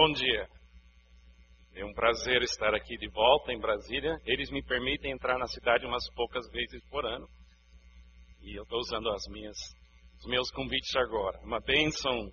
[0.00, 0.48] Bom dia.
[1.74, 4.16] É um prazer estar aqui de volta em Brasília.
[4.24, 7.26] Eles me permitem entrar na cidade umas poucas vezes por ano.
[8.40, 9.56] E eu estou usando as minhas,
[10.20, 11.40] os meus convites agora.
[11.40, 12.32] Uma bênção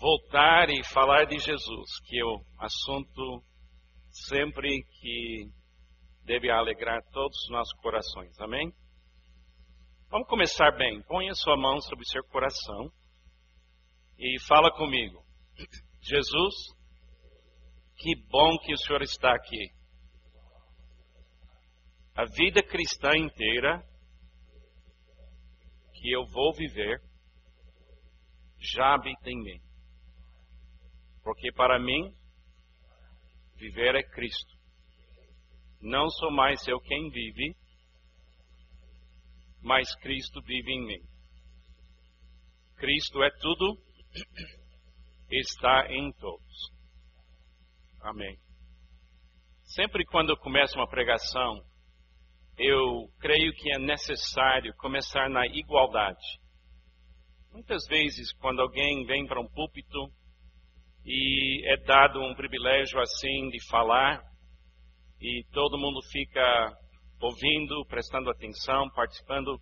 [0.00, 3.44] voltar e falar de Jesus, que é o assunto
[4.30, 5.50] sempre que
[6.24, 8.40] deve alegrar todos os nossos corações.
[8.40, 8.72] Amém?
[10.08, 11.02] Vamos começar bem.
[11.02, 12.90] Ponha sua mão sobre o seu coração
[14.18, 15.22] e fala comigo.
[16.08, 16.54] Jesus,
[17.96, 19.70] que bom que o Senhor está aqui.
[22.14, 23.82] A vida cristã inteira
[25.92, 27.00] que eu vou viver
[28.58, 29.60] já habita em mim.
[31.22, 32.14] Porque para mim,
[33.56, 34.56] viver é Cristo.
[35.80, 37.54] Não sou mais eu quem vive,
[39.60, 41.08] mas Cristo vive em mim.
[42.76, 43.76] Cristo é tudo,
[45.30, 46.72] está em todos.
[48.00, 48.38] Amém.
[49.64, 51.62] Sempre quando eu começo uma pregação,
[52.56, 56.40] eu creio que é necessário começar na igualdade.
[57.52, 60.10] Muitas vezes, quando alguém vem para um púlpito
[61.04, 64.22] e é dado um privilégio assim de falar,
[65.20, 66.76] e todo mundo fica
[67.20, 69.60] ouvindo, prestando atenção, participando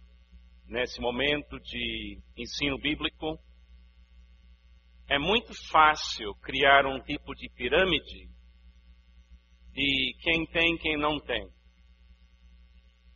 [0.67, 3.39] nesse momento de ensino bíblico,
[5.09, 8.29] é muito fácil criar um tipo de pirâmide
[9.73, 11.49] de quem tem quem não tem.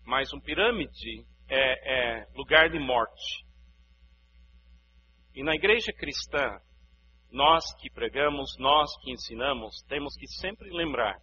[0.04, 3.44] Mas um pirâmide é, é lugar de morte.
[5.34, 6.60] E na igreja cristã,
[7.30, 11.16] nós que pregamos, nós que ensinamos, temos que sempre lembrar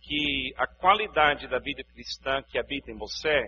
[0.00, 3.40] que a qualidade da vida cristã que habita em você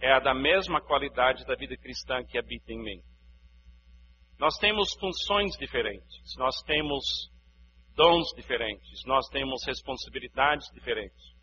[0.00, 3.02] é a da mesma qualidade da vida cristã que habita em mim.
[4.38, 7.30] Nós temos funções diferentes, nós temos
[7.94, 11.34] dons diferentes, nós temos responsabilidades diferentes,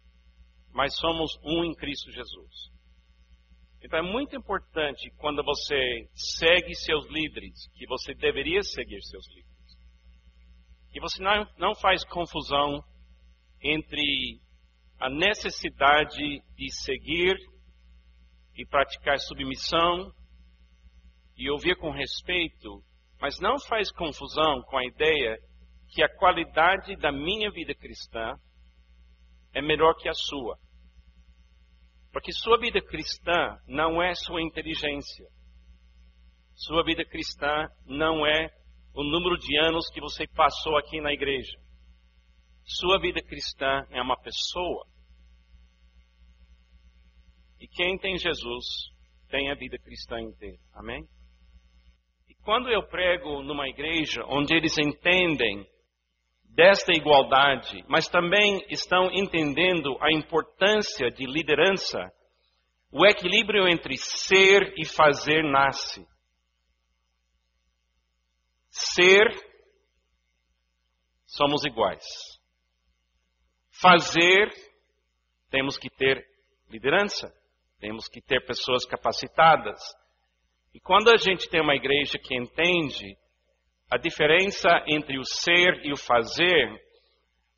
[0.72, 2.72] mas somos um em Cristo Jesus.
[3.82, 9.78] Então é muito importante quando você segue seus líderes, que você deveria seguir seus líderes,
[10.92, 12.84] que você não, não faz confusão
[13.62, 14.40] entre
[15.00, 17.36] a necessidade de seguir
[18.56, 20.14] e praticar submissão
[21.36, 22.84] e ouvir com respeito,
[23.24, 25.40] mas não faz confusão com a ideia
[25.88, 28.36] que a qualidade da minha vida cristã
[29.54, 30.60] é melhor que a sua.
[32.12, 35.26] Porque sua vida cristã não é sua inteligência.
[36.54, 38.50] Sua vida cristã não é
[38.94, 41.58] o número de anos que você passou aqui na igreja.
[42.66, 44.86] Sua vida cristã é uma pessoa.
[47.58, 48.66] E quem tem Jesus
[49.30, 50.60] tem a vida cristã inteira.
[50.74, 51.08] Amém?
[52.44, 55.66] Quando eu prego numa igreja onde eles entendem
[56.44, 62.12] desta igualdade, mas também estão entendendo a importância de liderança,
[62.92, 66.06] o equilíbrio entre ser e fazer nasce.
[68.70, 69.26] Ser,
[71.26, 72.04] somos iguais.
[73.72, 74.52] Fazer,
[75.50, 76.28] temos que ter
[76.70, 77.34] liderança,
[77.80, 79.80] temos que ter pessoas capacitadas.
[80.74, 83.16] E quando a gente tem uma igreja que entende
[83.90, 86.84] a diferença entre o ser e o fazer,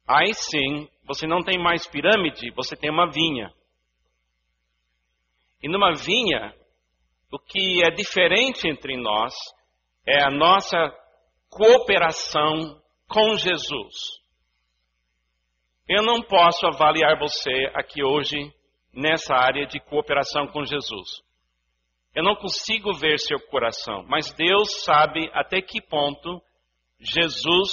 [0.06, 3.50] aí sim, você não tem mais pirâmide, você tem uma vinha.
[5.64, 6.53] E numa vinha,
[7.31, 9.34] o que é diferente entre nós
[10.06, 10.78] é a nossa
[11.50, 13.96] cooperação com Jesus.
[15.88, 18.53] Eu não posso avaliar você aqui hoje
[18.94, 21.25] nessa área de cooperação com Jesus.
[22.16, 26.42] Eu não consigo ver seu coração, mas Deus sabe até que ponto
[26.98, 27.72] Jesus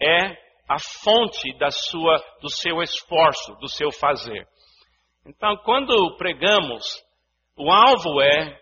[0.00, 4.46] é a fonte da sua, do seu esforço, do seu fazer.
[5.26, 6.84] Então, quando pregamos,
[7.56, 8.60] o alvo é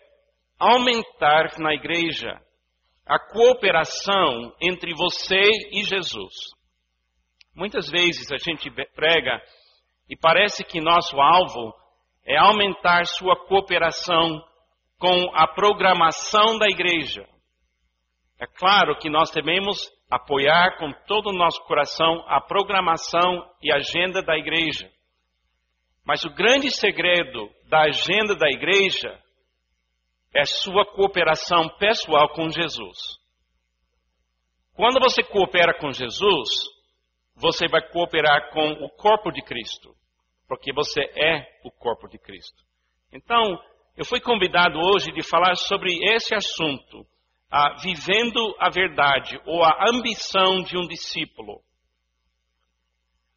[0.59, 2.41] aumentar na igreja
[3.05, 5.43] a cooperação entre você
[5.73, 6.33] e Jesus.
[7.55, 9.43] Muitas vezes a gente prega
[10.09, 11.75] e parece que nosso alvo
[12.25, 14.43] é aumentar sua cooperação
[15.03, 17.29] com a programação da igreja.
[18.39, 24.23] É claro que nós devemos apoiar com todo o nosso coração a programação e agenda
[24.23, 24.89] da igreja.
[26.07, 29.21] Mas o grande segredo da agenda da igreja
[30.33, 32.99] é sua cooperação pessoal com Jesus.
[34.75, 36.49] Quando você coopera com Jesus,
[37.35, 39.97] você vai cooperar com o corpo de Cristo,
[40.47, 42.63] porque você é o corpo de Cristo.
[43.13, 43.61] Então,
[43.97, 47.07] eu fui convidado hoje de falar sobre esse assunto,
[47.51, 51.61] ah, vivendo a verdade ou a ambição de um discípulo.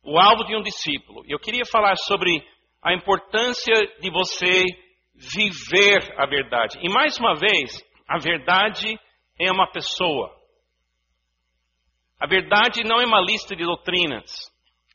[0.04, 1.24] O alvo de um discípulo.
[1.28, 2.31] Eu queria falar sobre
[2.81, 4.63] a importância de você
[5.16, 6.78] viver a verdade.
[6.81, 8.98] E mais uma vez, a verdade
[9.40, 10.34] é uma pessoa.
[12.19, 14.31] A verdade não é uma lista de doutrinas.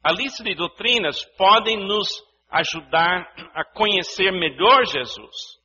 [0.03, 2.09] A lista de doutrinas podem nos
[2.50, 5.58] ajudar a conhecer melhor Jesus,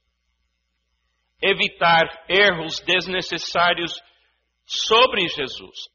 [1.41, 3.93] evitar erros desnecessários
[4.65, 5.89] sobre Jesus.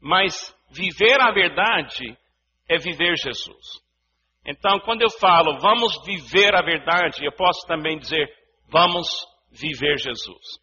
[0.00, 2.16] Mas viver a verdade
[2.68, 3.84] é viver Jesus.
[4.44, 8.28] Então, quando eu falo vamos viver a verdade, eu posso também dizer
[8.68, 9.08] vamos
[9.50, 10.60] viver Jesus.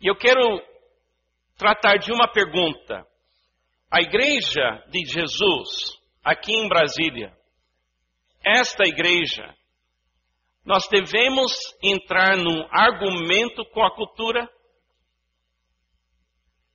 [0.00, 0.62] E eu quero
[1.56, 3.04] tratar de uma pergunta.
[3.90, 7.37] A igreja de Jesus, aqui em Brasília,
[8.48, 9.54] esta igreja,
[10.64, 11.52] nós devemos
[11.82, 14.48] entrar num argumento com a cultura?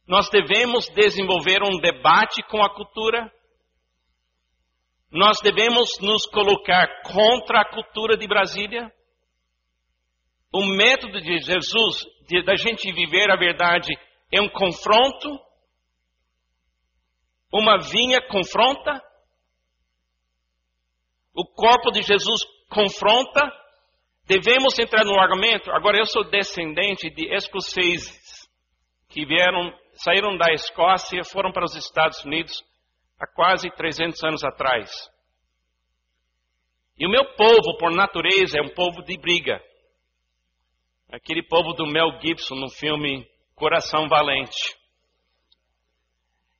[0.08, 3.32] Nós devemos desenvolver um debate com a cultura?
[5.12, 8.92] Nós devemos nos colocar contra a cultura de Brasília?
[10.52, 13.94] O método de Jesus, de, da gente viver a verdade,
[14.32, 15.40] é um confronto?
[17.54, 19.13] Uma vinha confronta?
[21.34, 23.42] O corpo de Jesus confronta?
[24.26, 25.72] Devemos entrar no argumento?
[25.72, 28.48] Agora, eu sou descendente de escoceses
[29.10, 32.64] que vieram, saíram da Escócia e foram para os Estados Unidos
[33.20, 34.92] há quase 300 anos atrás.
[36.98, 39.62] E o meu povo, por natureza, é um povo de briga.
[41.12, 44.76] Aquele povo do Mel Gibson no filme Coração Valente.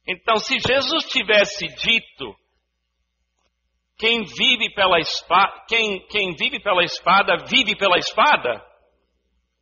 [0.08, 2.36] Então, se Jesus tivesse dito,
[4.04, 8.62] quem vive pela espada, quem, quem vive pela espada, vive pela espada,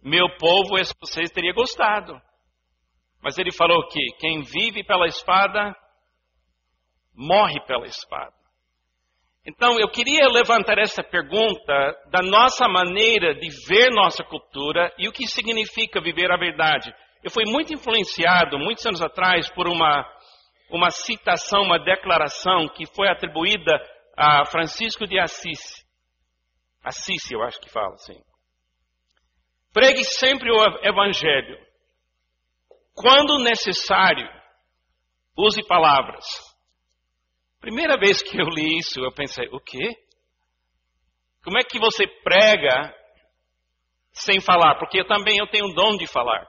[0.01, 2.19] meu povo, vocês teria gostado.
[3.21, 5.75] Mas ele falou que quem vive pela espada,
[7.13, 8.33] morre pela espada.
[9.45, 15.11] Então, eu queria levantar essa pergunta da nossa maneira de ver nossa cultura e o
[15.11, 16.91] que significa viver a verdade.
[17.23, 20.03] Eu fui muito influenciado, muitos anos atrás, por uma,
[20.71, 23.79] uma citação, uma declaração que foi atribuída
[24.21, 25.85] a Francisco de Assis.
[26.83, 28.21] Assis, eu acho que fala assim.
[29.73, 31.57] Pregue sempre o Evangelho.
[32.93, 34.27] Quando necessário,
[35.37, 36.25] use palavras
[37.61, 39.95] Primeira vez que eu li isso, eu pensei, o quê?
[41.43, 42.91] Como é que você prega
[44.11, 44.79] sem falar?
[44.79, 46.43] Porque eu também eu tenho o dom de falar.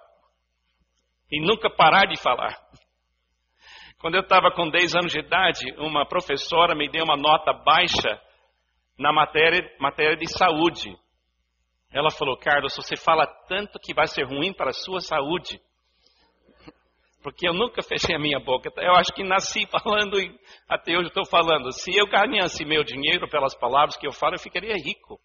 [1.31, 2.59] E nunca parar de falar.
[4.02, 8.20] Quando eu estava com 10 anos de idade, uma professora me deu uma nota baixa
[8.99, 10.93] na matéria, matéria de saúde.
[11.93, 15.60] Ela falou, Carlos, você fala tanto que vai ser ruim para a sua saúde.
[17.22, 18.72] Porque eu nunca fechei a minha boca.
[18.78, 20.37] Eu acho que nasci falando e
[20.69, 21.70] até hoje estou falando.
[21.70, 25.20] Se eu ganhasse meu dinheiro pelas palavras que eu falo, eu ficaria rico.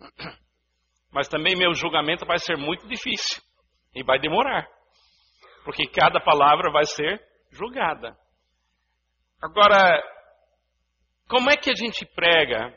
[1.10, 3.40] Mas também meu julgamento vai ser muito difícil.
[3.94, 4.68] E vai demorar.
[5.64, 8.16] Porque cada palavra vai ser julgada.
[9.40, 10.02] Agora,
[11.28, 12.76] como é que a gente prega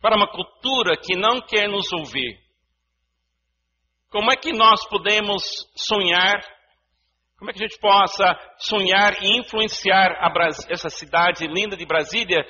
[0.00, 2.38] para uma cultura que não quer nos ouvir?
[4.08, 5.42] Como é que nós podemos
[5.76, 6.40] sonhar
[7.40, 10.14] como é que a gente possa sonhar e influenciar
[10.68, 12.44] essa cidade linda de Brasília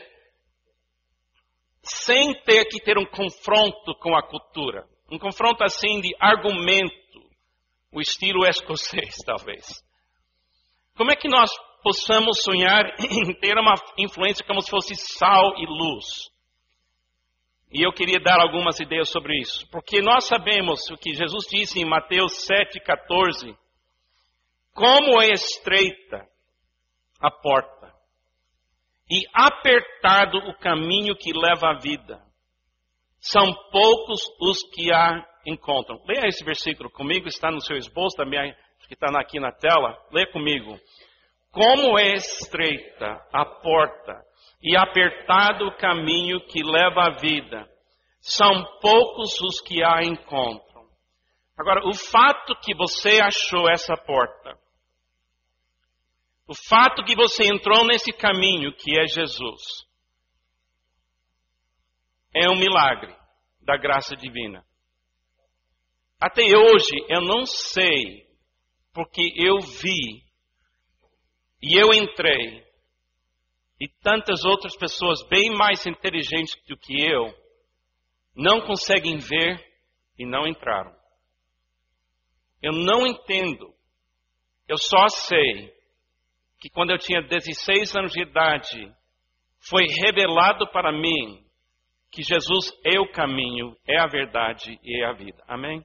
[1.81, 4.85] sem ter que ter um confronto com a cultura?
[5.09, 7.21] Um confronto assim de argumento,
[7.93, 9.81] o estilo escocês, talvez.
[11.01, 11.49] Como é que nós
[11.83, 16.31] possamos sonhar em ter uma influência como se fosse sal e luz?
[17.73, 21.81] E eu queria dar algumas ideias sobre isso, porque nós sabemos o que Jesus disse
[21.81, 23.57] em Mateus 7,14
[24.75, 26.29] como é estreita
[27.19, 27.95] a porta
[29.11, 32.23] e apertado o caminho que leva à vida.
[33.19, 35.99] São poucos os que a encontram.
[36.07, 38.55] Leia esse versículo comigo, está no seu esboço também,
[38.87, 39.97] que está aqui na tela.
[40.13, 40.79] Leia comigo.
[41.51, 44.25] Como é estreita a porta
[44.63, 47.69] e apertado o caminho que leva à vida.
[48.21, 50.85] São poucos os que a encontram.
[51.59, 54.59] Agora, o fato que você achou essa porta
[56.51, 59.63] o fato que você entrou nesse caminho que é Jesus
[62.35, 63.17] é um milagre
[63.61, 64.67] da graça divina.
[66.21, 68.27] Até hoje eu não sei,
[68.93, 70.23] porque eu vi
[71.63, 72.65] e eu entrei,
[73.81, 77.35] e tantas outras pessoas bem mais inteligentes do que eu
[78.35, 79.59] não conseguem ver
[80.19, 80.95] e não entraram.
[82.63, 83.75] Eu não entendo.
[84.69, 85.75] Eu só sei
[86.61, 88.95] que quando eu tinha 16 anos de idade,
[89.69, 91.45] foi revelado para mim
[92.11, 95.43] que Jesus é o caminho, é a verdade e é a vida.
[95.47, 95.85] Amém?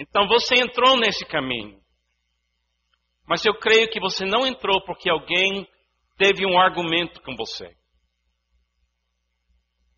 [0.00, 1.78] Então você entrou nesse caminho.
[3.28, 5.68] Mas eu creio que você não entrou porque alguém
[6.16, 7.76] teve um argumento com você.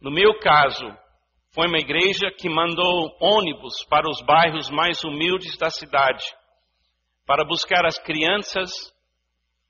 [0.01, 0.85] No meu caso,
[1.55, 6.25] foi uma igreja que mandou ônibus para os bairros mais humildes da cidade,
[7.25, 8.71] para buscar as crianças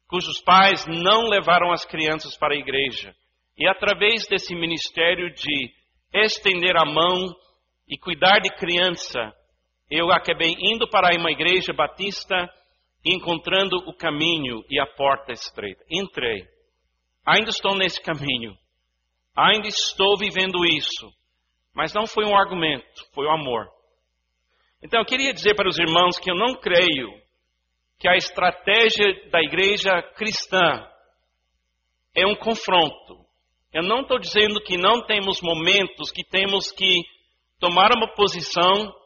[0.09, 3.15] cujos pais não levaram as crianças para a igreja.
[3.57, 5.71] E através desse ministério de
[6.15, 7.35] estender a mão
[7.87, 9.33] e cuidar de criança,
[9.95, 12.49] eu acabei indo para uma igreja batista
[13.05, 15.85] encontrando o caminho e a porta estreita.
[15.91, 16.49] Entrei.
[17.27, 18.57] Ainda estou nesse caminho.
[19.37, 21.13] Ainda estou vivendo isso.
[21.75, 23.69] Mas não foi um argumento, foi o um amor.
[24.83, 27.13] Então eu queria dizer para os irmãos que eu não creio
[27.99, 30.89] que a estratégia da igreja cristã
[32.17, 33.27] é um confronto.
[33.75, 37.03] Eu não estou dizendo que não temos momentos que temos que
[37.59, 39.02] tomar uma posição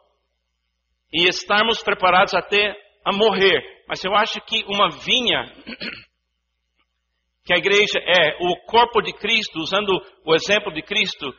[1.12, 3.62] e estarmos preparados até a morrer.
[3.88, 5.44] Mas eu acho que uma vinha
[7.44, 9.90] que a igreja é o corpo de Cristo, usando
[10.25, 11.32] o exemplo de Cristo,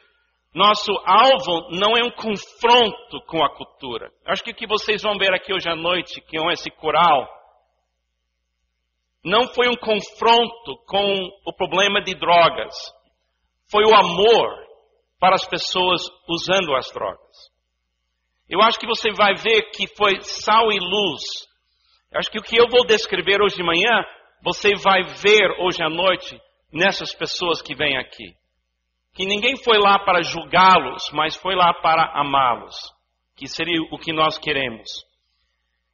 [0.54, 4.10] nosso alvo não é um confronto com a cultura.
[4.26, 7.28] Acho que o que vocês vão ver aqui hoje à noite, que é esse coral,
[9.24, 12.74] não foi um confronto com o problema de drogas,
[13.70, 14.66] foi o amor
[15.20, 17.47] para as pessoas usando as drogas.
[18.50, 21.22] Eu acho que você vai ver que foi sal e luz.
[22.12, 24.06] Eu acho que o que eu vou descrever hoje de manhã,
[24.42, 26.40] você vai ver hoje à noite
[26.72, 28.34] nessas pessoas que vêm aqui.
[29.14, 32.76] Que ninguém foi lá para julgá-los, mas foi lá para amá-los,
[33.36, 34.88] que seria o que nós queremos.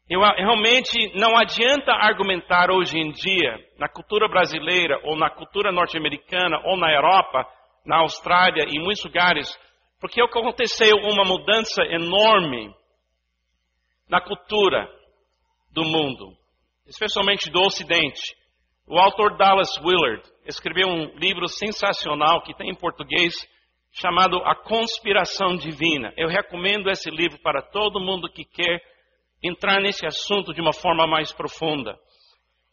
[0.10, 6.60] Eu, realmente não adianta argumentar hoje em dia, na cultura brasileira, ou na cultura norte-americana,
[6.66, 7.48] ou na Europa,
[7.86, 9.58] na Austrália e em muitos lugares,
[10.04, 12.76] porque aconteceu uma mudança enorme
[14.10, 14.86] na cultura
[15.72, 16.36] do mundo,
[16.86, 18.36] especialmente do Ocidente.
[18.86, 23.34] O autor Dallas Willard escreveu um livro sensacional que tem em português
[23.94, 26.14] chamado A Conspiração Divina.
[26.18, 28.82] Eu recomendo esse livro para todo mundo que quer
[29.42, 31.98] entrar nesse assunto de uma forma mais profunda.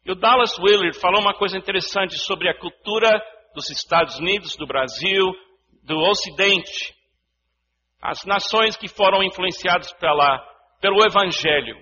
[0.05, 3.09] E o Dallas Willard falou uma coisa interessante sobre a cultura
[3.55, 5.27] dos Estados Unidos, do Brasil,
[5.85, 6.99] do Ocidente
[8.01, 10.39] as nações que foram influenciadas pela,
[10.81, 11.77] pelo Evangelho,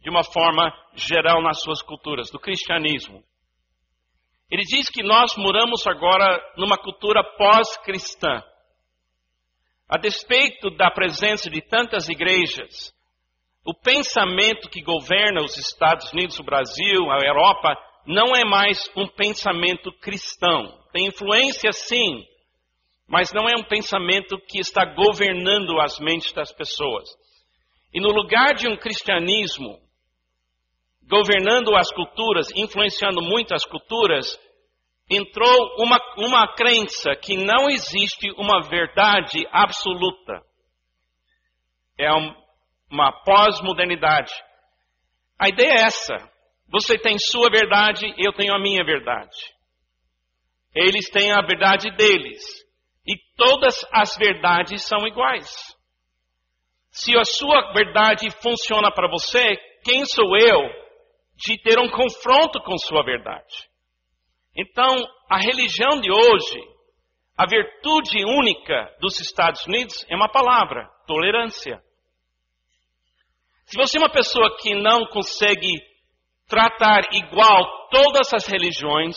[0.00, 3.22] de uma forma geral nas suas culturas, do cristianismo.
[4.50, 8.42] Ele diz que nós moramos agora numa cultura pós-cristã.
[9.88, 12.94] A despeito da presença de tantas igrejas,
[13.64, 19.08] o pensamento que governa os Estados Unidos, o Brasil, a Europa, não é mais um
[19.08, 20.78] pensamento cristão.
[20.92, 22.24] Tem influência, sim,
[23.08, 27.08] mas não é um pensamento que está governando as mentes das pessoas.
[27.94, 29.80] E no lugar de um cristianismo
[31.08, 34.26] governando as culturas, influenciando muitas culturas,
[35.08, 40.42] entrou uma, uma crença que não existe uma verdade absoluta.
[41.98, 42.34] É um,
[42.90, 44.32] uma pós-modernidade.
[45.38, 46.16] A ideia é essa.
[46.68, 49.36] Você tem sua verdade, eu tenho a minha verdade.
[50.74, 52.65] Eles têm a verdade deles.
[53.36, 55.76] Todas as verdades são iguais.
[56.90, 60.62] Se a sua verdade funciona para você, quem sou eu
[61.36, 63.68] de ter um confronto com sua verdade?
[64.56, 64.94] Então,
[65.28, 66.58] a religião de hoje,
[67.36, 71.82] a virtude única dos Estados Unidos é uma palavra: tolerância.
[73.66, 75.72] Se você é uma pessoa que não consegue
[76.48, 79.16] tratar igual todas as religiões,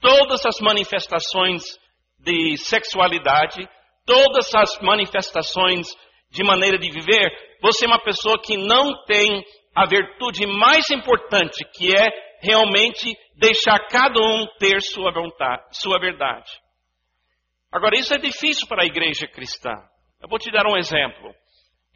[0.00, 1.62] todas as manifestações
[2.24, 3.68] de sexualidade,
[4.06, 5.86] todas as manifestações
[6.30, 7.30] de maneira de viver,
[7.62, 12.08] você é uma pessoa que não tem a virtude mais importante, que é
[12.40, 16.50] realmente deixar cada um ter sua vontade, sua verdade.
[17.72, 19.72] Agora, isso é difícil para a igreja cristã.
[20.22, 21.34] Eu vou te dar um exemplo.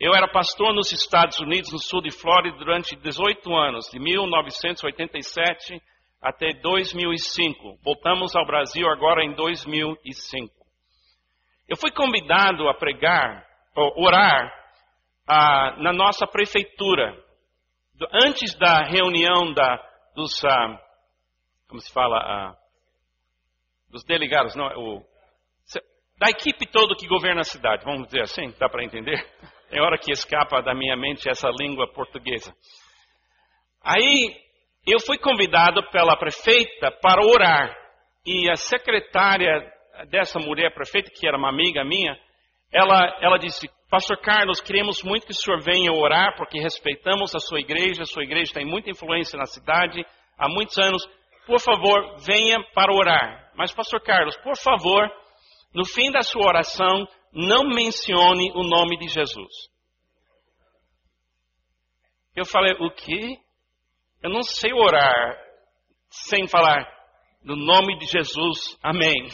[0.01, 5.81] Eu era pastor nos Estados Unidos, no sul de Flórida, durante 18 anos, de 1987
[6.21, 7.79] até 2005.
[7.83, 10.55] Voltamos ao Brasil agora em 2005.
[11.69, 13.47] Eu fui convidado a pregar,
[13.77, 14.53] ou orar,
[15.27, 17.15] ah, na nossa prefeitura.
[18.25, 19.77] Antes da reunião da,
[20.15, 20.81] dos, ah,
[21.69, 22.57] como se fala, ah,
[23.91, 25.05] dos delegados, não, o,
[26.19, 29.25] da equipe toda que governa a cidade, vamos dizer assim, dá para entender?
[29.71, 32.55] é hora que escapa da minha mente essa língua portuguesa.
[33.83, 34.48] Aí
[34.87, 37.77] eu fui convidado pela prefeita para orar.
[38.25, 39.71] E a secretária
[40.11, 42.17] dessa mulher prefeita, que era uma amiga minha,
[42.73, 47.39] ela, ela disse: Pastor Carlos, queremos muito que o senhor venha orar, porque respeitamos a
[47.39, 50.05] sua igreja, a sua igreja tem muita influência na cidade
[50.39, 51.07] há muitos anos.
[51.47, 53.51] Por favor, venha para orar.
[53.57, 55.11] Mas, Pastor Carlos, por favor,
[55.75, 59.53] no fim da sua oração, não mencione o nome de Jesus.
[62.37, 63.37] Eu falei, o quê?
[64.23, 65.39] Eu não sei orar
[66.11, 66.87] sem falar
[67.43, 69.29] no nome de Jesus, amém.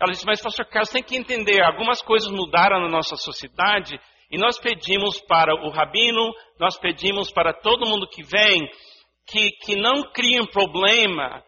[0.00, 3.98] Ela disse, mas pastor Carlos, tem que entender, algumas coisas mudaram na nossa sociedade
[4.30, 8.70] e nós pedimos para o rabino, nós pedimos para todo mundo que vem,
[9.26, 11.42] que, que não criem problema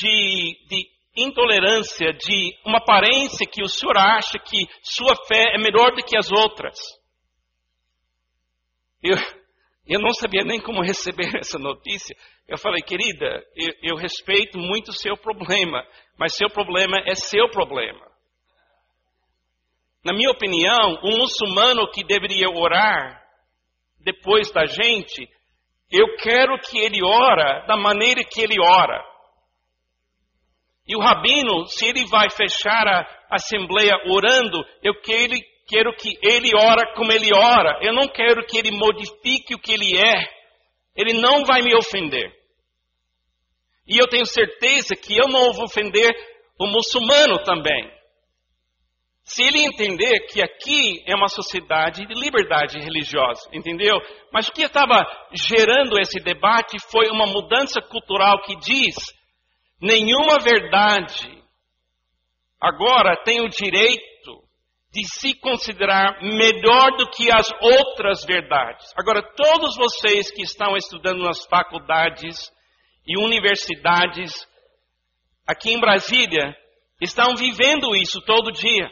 [0.00, 5.92] de, de intolerância, de uma aparência que o senhor acha que sua fé é melhor
[5.94, 6.78] do que as outras.
[9.02, 9.16] Eu,
[9.86, 12.16] eu não sabia nem como receber essa notícia.
[12.48, 15.84] Eu falei, querida, eu, eu respeito muito o seu problema,
[16.18, 18.06] mas seu problema é seu problema.
[20.04, 23.22] Na minha opinião, um muçulmano que deveria orar
[24.00, 25.28] depois da gente,
[25.90, 29.04] eu quero que ele ora da maneira que ele ora.
[30.86, 35.34] E o rabino, se ele vai fechar a assembleia orando, eu quero,
[35.66, 37.78] quero que ele ora como ele ora.
[37.82, 40.36] Eu não quero que ele modifique o que ele é.
[40.96, 42.32] Ele não vai me ofender.
[43.86, 46.10] E eu tenho certeza que eu não vou ofender
[46.58, 47.96] o muçulmano também.
[49.22, 54.00] Se ele entender que aqui é uma sociedade de liberdade religiosa, entendeu?
[54.32, 58.94] Mas o que estava gerando esse debate foi uma mudança cultural que diz:
[59.80, 61.42] nenhuma verdade
[62.60, 64.15] agora tem o direito
[64.96, 68.94] de se considerar melhor do que as outras verdades.
[68.96, 72.50] Agora, todos vocês que estão estudando nas faculdades
[73.06, 74.32] e universidades
[75.46, 76.56] aqui em Brasília
[76.98, 78.90] estão vivendo isso todo dia.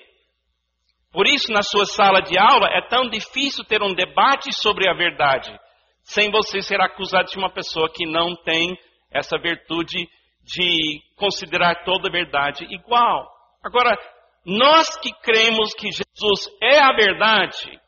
[1.10, 4.92] Por isso, na sua sala de aula, é tão difícil ter um debate sobre a
[4.92, 5.58] verdade,
[6.02, 8.78] sem você ser acusado de uma pessoa que não tem
[9.10, 10.06] essa virtude
[10.42, 13.26] de considerar toda a verdade igual.
[13.64, 13.96] Agora,
[14.44, 17.80] nós que cremos que Jesus é a verdade,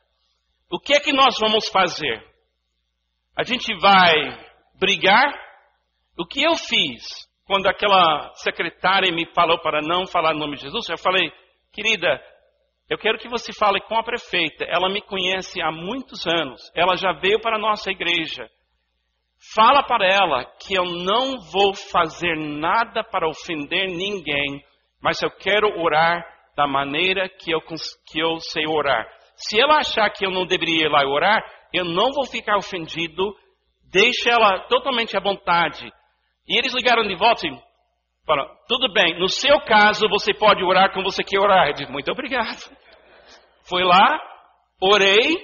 [0.70, 2.24] o que é que nós vamos fazer?
[3.36, 4.14] A gente vai
[4.78, 5.32] brigar?
[6.18, 7.04] O que eu fiz
[7.46, 10.88] quando aquela secretária me falou para não falar o nome de Jesus?
[10.88, 11.30] Eu falei,
[11.72, 12.20] querida,
[12.88, 14.64] eu quero que você fale com a prefeita.
[14.64, 16.60] Ela me conhece há muitos anos.
[16.74, 18.48] Ela já veio para a nossa igreja.
[19.54, 24.64] Fala para ela que eu não vou fazer nada para ofender ninguém,
[25.02, 26.24] mas eu quero orar
[26.56, 29.06] da maneira que eu, que eu sei orar.
[29.36, 33.34] Se ela achar que eu não deveria ir lá orar, eu não vou ficar ofendido,
[33.92, 35.86] deixe ela totalmente à vontade.
[36.48, 37.50] E eles ligaram de volta e
[38.24, 41.68] falaram, tudo bem, no seu caso você pode orar como você quer orar.
[41.68, 42.74] Eu disse, muito obrigado.
[43.68, 44.18] Fui lá,
[44.80, 45.36] orei,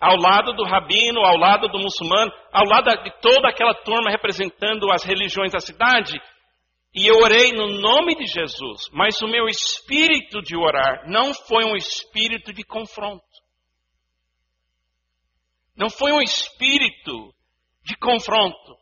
[0.00, 4.90] ao lado do rabino, ao lado do muçulmano, ao lado de toda aquela turma representando
[4.92, 6.20] as religiões da cidade,
[6.96, 11.62] e eu orei no nome de Jesus, mas o meu espírito de orar não foi
[11.66, 13.22] um espírito de confronto.
[15.76, 17.34] Não foi um espírito
[17.84, 18.78] de confronto.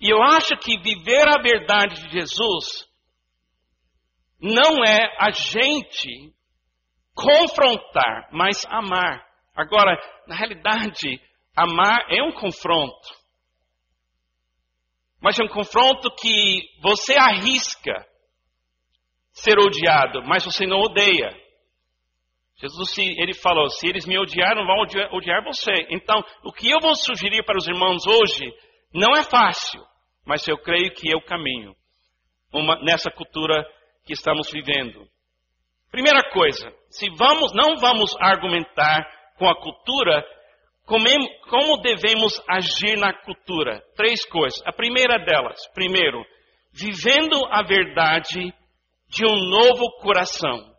[0.00, 2.88] E eu acho que viver a verdade de Jesus
[4.40, 6.32] não é a gente
[7.14, 9.22] confrontar, mas amar.
[9.54, 9.94] Agora,
[10.26, 11.20] na realidade,
[11.54, 13.08] amar é um confronto.
[15.20, 18.06] Mas é um confronto que você arrisca
[19.32, 21.30] ser odiado, mas você não odeia.
[22.60, 25.86] Jesus ele falou: se eles me odiaram, vão odiar, odiar você.
[25.90, 28.52] Então, o que eu vou sugerir para os irmãos hoje
[28.92, 29.80] não é fácil,
[30.24, 31.74] mas eu creio que é o caminho
[32.52, 33.64] uma, nessa cultura
[34.04, 35.06] que estamos vivendo.
[35.90, 39.06] Primeira coisa, se vamos, não vamos argumentar
[39.38, 40.24] com a cultura,
[40.88, 43.82] como devemos agir na cultura?
[43.94, 44.62] Três coisas.
[44.64, 46.24] A primeira delas, primeiro,
[46.72, 48.54] vivendo a verdade
[49.08, 50.74] de um novo coração.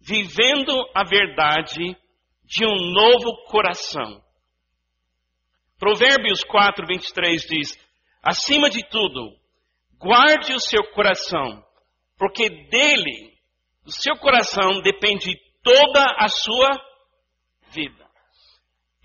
[0.00, 1.96] Vivendo a verdade
[2.44, 4.22] de um novo coração.
[5.78, 7.88] Provérbios 4, 23 diz:
[8.22, 9.36] Acima de tudo,
[9.98, 11.64] guarde o seu coração,
[12.16, 13.32] porque dele,
[13.84, 16.70] do seu coração, depende toda a sua
[17.72, 18.03] vida.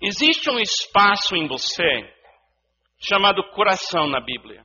[0.00, 2.10] Existe um espaço em você
[2.98, 4.64] chamado coração na Bíblia.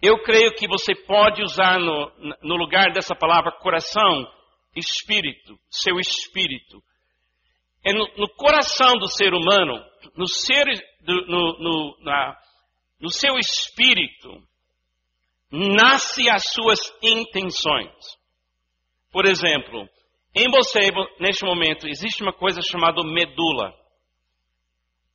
[0.00, 4.26] Eu creio que você pode usar no, no lugar dessa palavra coração,
[4.74, 6.82] espírito, seu espírito.
[7.84, 9.84] é no, no coração do ser humano,
[10.16, 10.64] no, ser,
[11.00, 12.36] do, no, no, na,
[13.00, 14.42] no seu espírito,
[15.50, 17.92] nasce as suas intenções.
[19.12, 19.88] Por exemplo,
[20.34, 20.88] em você,
[21.20, 23.81] neste momento, existe uma coisa chamada medula.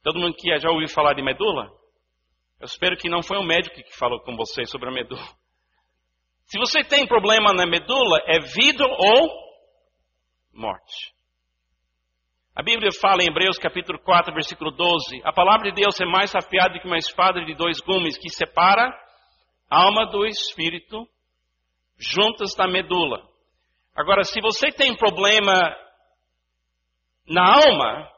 [0.07, 1.65] Todo mundo que já ouviu falar de medula?
[2.61, 5.27] Eu espero que não foi um médico que falou com você sobre a medula.
[6.45, 9.29] Se você tem problema na medula, é vida ou
[10.53, 11.13] morte.
[12.55, 16.33] A Bíblia fala em Hebreus capítulo 4, versículo 12: A palavra de Deus é mais
[16.33, 18.87] afiada que uma espada de dois gumes que separa
[19.69, 21.05] a alma do espírito,
[21.97, 23.27] juntas da medula.
[23.93, 25.75] Agora, se você tem problema
[27.27, 28.16] na alma,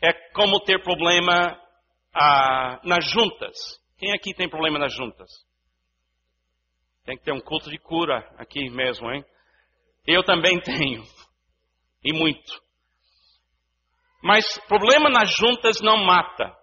[0.00, 1.60] é como ter problema
[2.14, 3.56] ah, nas juntas.
[3.98, 5.30] Quem aqui tem problema nas juntas?
[7.04, 9.24] Tem que ter um culto de cura aqui mesmo, hein?
[10.06, 11.02] Eu também tenho.
[12.02, 12.62] E muito.
[14.22, 16.56] Mas problema nas juntas não mata.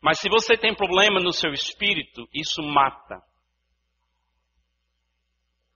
[0.00, 3.22] Mas se você tem problema no seu espírito, isso mata.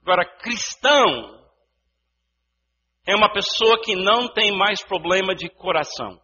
[0.01, 1.44] Agora, cristão
[3.05, 6.19] é uma pessoa que não tem mais problema de coração.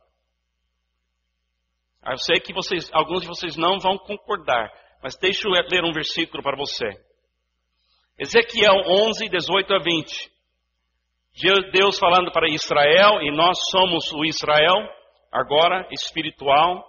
[2.03, 4.71] Eu sei que vocês, alguns de vocês não vão concordar,
[5.03, 6.87] mas deixa eu ler um versículo para você.
[8.17, 10.31] Ezequiel 11, 18 a 20.
[11.71, 14.77] Deus falando para Israel, e nós somos o Israel,
[15.31, 16.83] agora espiritual.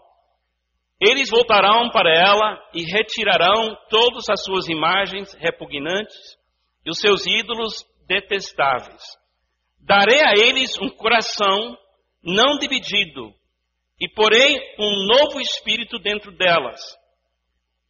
[0.99, 6.17] Eles voltarão para ela e retirarão todas as suas imagens repugnantes
[6.85, 9.03] e os seus ídolos detestáveis.
[9.83, 11.77] Darei a eles um coração
[12.23, 13.35] não dividido
[14.01, 16.81] e porei um novo espírito dentro delas.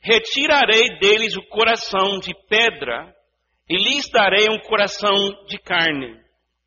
[0.00, 3.14] Retirarei deles o coração de pedra
[3.68, 5.14] e lhes darei um coração
[5.46, 6.22] de carne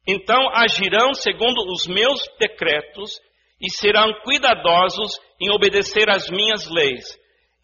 [0.08, 3.20] então agirão segundo os meus decretos
[3.60, 7.06] e serão cuidadosos em obedecer às minhas leis.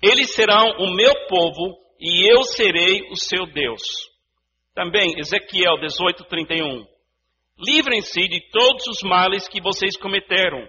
[0.01, 3.81] Eles serão o meu povo e eu serei o seu Deus.
[4.73, 6.85] Também, Ezequiel 18, 31.
[7.63, 10.67] Livrem-se de todos os males que vocês cometeram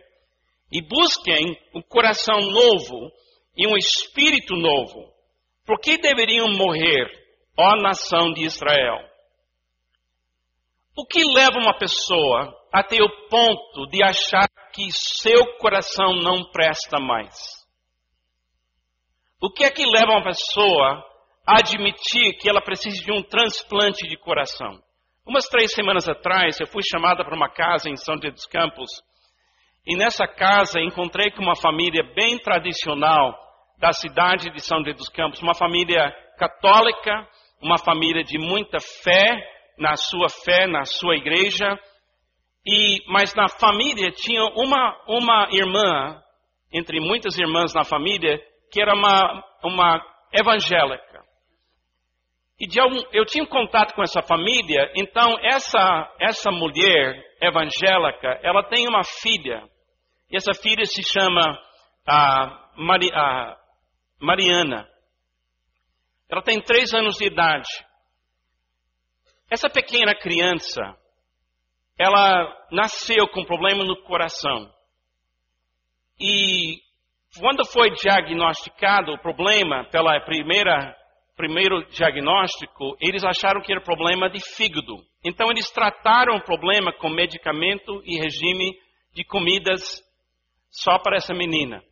[0.70, 3.10] e busquem um coração novo
[3.56, 5.10] e um espírito novo.
[5.64, 7.06] Por que deveriam morrer,
[7.58, 8.98] ó nação de Israel?
[10.94, 16.50] O que leva uma pessoa a ter o ponto de achar que seu coração não
[16.50, 17.34] presta mais?
[19.40, 21.02] O que é que leva uma pessoa
[21.46, 24.82] a admitir que ela precisa de um transplante de coração?
[25.26, 28.90] Umas três semanas atrás, eu fui chamada para uma casa em São José dos Campos,
[29.86, 33.32] e nessa casa encontrei com uma família bem tradicional
[33.78, 37.26] da cidade de São José dos Campos, uma família católica,
[37.62, 41.78] uma família de muita fé, na sua fé, na sua igreja,
[42.66, 46.20] e mas na família tinha uma uma irmã
[46.72, 48.40] entre muitas irmãs na família
[48.72, 51.11] que era uma uma evangélica.
[52.62, 58.38] E de algum, eu tinha um contato com essa família, então essa essa mulher evangélica,
[58.40, 59.68] ela tem uma filha.
[60.30, 61.58] E essa filha se chama
[62.06, 63.56] a, Mari, a
[64.20, 64.88] Mariana.
[66.30, 67.68] Ela tem três anos de idade.
[69.50, 70.82] Essa pequena criança,
[71.98, 74.72] ela nasceu com problema no coração.
[76.16, 76.78] E
[77.40, 81.01] quando foi diagnosticado o problema pela primeira
[81.36, 84.96] primeiro diagnóstico, eles acharam que era problema de fígado.
[85.24, 88.76] Então eles trataram o problema com medicamento e regime
[89.14, 90.02] de comidas
[90.70, 91.82] só para essa menina.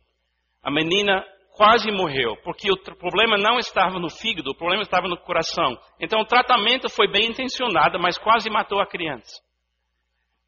[0.63, 1.23] A menina
[1.55, 5.77] quase morreu, porque o problema não estava no fígado, o problema estava no coração.
[5.99, 9.41] Então o tratamento foi bem intencionado, mas quase matou a criança.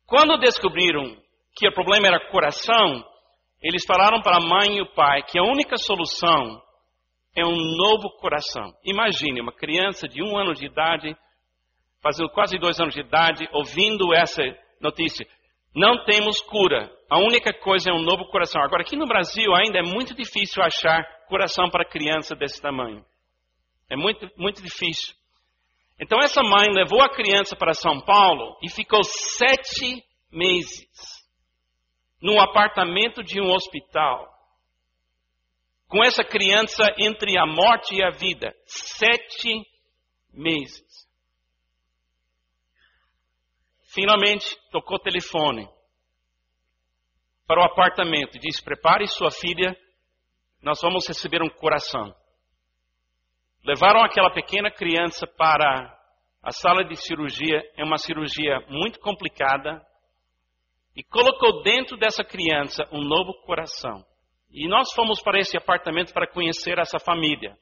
[0.05, 1.15] Quando descobriram
[1.55, 3.03] que o problema era coração,
[3.61, 6.61] eles falaram para a mãe e o pai que a única solução
[7.35, 8.73] é um novo coração.
[8.83, 11.15] Imagine uma criança de um ano de idade,
[12.01, 14.43] fazendo quase dois anos de idade, ouvindo essa
[14.79, 15.27] notícia.
[15.75, 16.91] Não temos cura.
[17.09, 18.61] A única coisa é um novo coração.
[18.61, 23.03] Agora, aqui no Brasil ainda é muito difícil achar coração para criança desse tamanho.
[23.89, 25.15] É muito, muito difícil.
[25.99, 30.87] Então, essa mãe levou a criança para São Paulo e ficou sete meses
[32.21, 34.32] num apartamento de um hospital.
[35.93, 38.51] Com essa criança entre a morte e a vida.
[38.65, 39.61] Sete
[40.33, 41.07] meses.
[43.93, 45.69] Finalmente tocou o telefone
[47.45, 49.77] para o apartamento e disse: Prepare sua filha,
[50.63, 52.11] nós vamos receber um coração.
[53.63, 55.95] Levaram aquela pequena criança para
[56.41, 57.61] a sala de cirurgia.
[57.77, 59.79] É uma cirurgia muito complicada.
[60.95, 64.03] e colocou dentro dessa criança um novo coração.
[64.53, 67.57] E nós fomos para esse apartamento para conhecer essa família.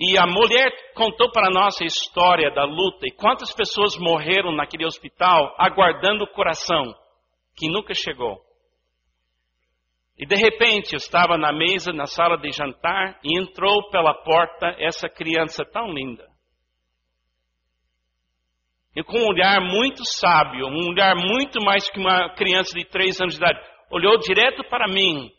[0.00, 4.86] E a mulher contou para nós a história da luta e quantas pessoas morreram naquele
[4.86, 6.94] hospital aguardando o coração
[7.54, 8.40] que nunca chegou.
[10.18, 14.74] E de repente eu estava na mesa, na sala de jantar, e entrou pela porta
[14.78, 16.26] essa criança tão linda.
[18.96, 23.20] E com um olhar muito sábio, um olhar muito mais que uma criança de três
[23.20, 25.30] anos de idade, olhou direto para mim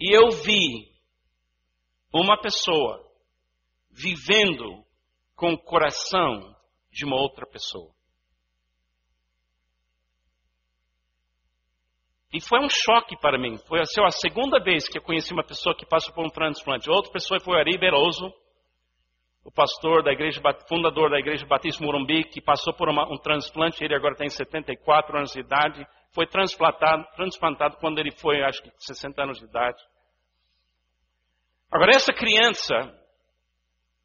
[0.00, 0.92] e eu vi
[2.12, 3.04] uma pessoa
[3.90, 4.84] vivendo
[5.36, 6.54] com o coração
[6.90, 7.92] de uma outra pessoa.
[12.32, 13.56] E foi um choque para mim.
[13.68, 16.90] Foi assim, a segunda vez que eu conheci uma pessoa que passou por um transplante.
[16.90, 18.32] Outra pessoa foi Ari Beroso,
[19.44, 23.84] o pastor da igreja, fundador da igreja Batista Morumbi, que passou por uma, um transplante.
[23.84, 25.86] Ele agora tem 74 anos de idade.
[26.14, 29.82] Foi transplantado, transplantado quando ele foi, acho que 60 anos de idade.
[31.70, 32.74] Agora, essa criança,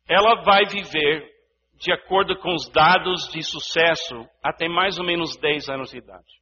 [0.07, 1.29] ela vai viver
[1.75, 6.39] de acordo com os dados de sucesso até mais ou menos 10 anos de idade.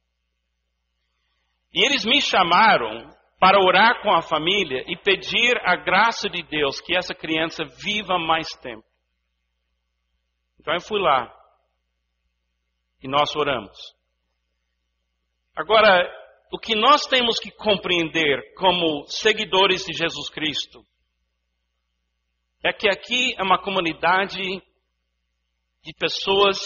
[1.72, 6.80] E eles me chamaram para orar com a família e pedir a graça de Deus
[6.80, 8.84] que essa criança viva mais tempo.
[10.58, 11.32] Então eu fui lá
[13.02, 13.97] e nós oramos.
[15.58, 16.08] Agora,
[16.52, 20.86] o que nós temos que compreender como seguidores de Jesus Cristo
[22.62, 24.40] é que aqui é uma comunidade
[25.82, 26.58] de pessoas